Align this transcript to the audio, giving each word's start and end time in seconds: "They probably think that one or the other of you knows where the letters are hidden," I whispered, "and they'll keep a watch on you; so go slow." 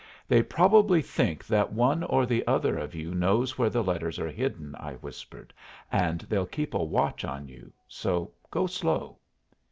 "They 0.27 0.41
probably 0.41 1.03
think 1.03 1.45
that 1.45 1.71
one 1.73 2.01
or 2.03 2.25
the 2.25 2.47
other 2.47 2.75
of 2.75 2.95
you 2.95 3.13
knows 3.13 3.59
where 3.59 3.69
the 3.69 3.83
letters 3.83 4.17
are 4.17 4.31
hidden," 4.31 4.73
I 4.79 4.93
whispered, 4.93 5.53
"and 5.91 6.21
they'll 6.21 6.47
keep 6.47 6.73
a 6.73 6.83
watch 6.83 7.23
on 7.23 7.47
you; 7.47 7.71
so 7.87 8.31
go 8.49 8.65
slow." 8.65 9.19